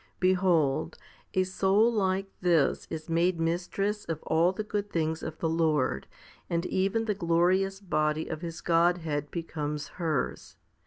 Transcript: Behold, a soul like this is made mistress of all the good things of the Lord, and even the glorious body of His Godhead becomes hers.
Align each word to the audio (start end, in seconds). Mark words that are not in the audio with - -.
Behold, 0.19 0.97
a 1.35 1.43
soul 1.43 1.93
like 1.93 2.25
this 2.41 2.87
is 2.89 3.07
made 3.07 3.39
mistress 3.39 4.03
of 4.05 4.23
all 4.23 4.51
the 4.51 4.63
good 4.63 4.89
things 4.89 5.21
of 5.21 5.37
the 5.37 5.47
Lord, 5.47 6.07
and 6.49 6.65
even 6.65 7.05
the 7.05 7.13
glorious 7.13 7.79
body 7.79 8.27
of 8.27 8.41
His 8.41 8.61
Godhead 8.61 9.29
becomes 9.29 9.89
hers. 10.01 10.55